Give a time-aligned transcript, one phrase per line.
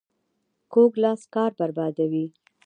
[0.73, 2.25] کوږ لاس کار بربادوي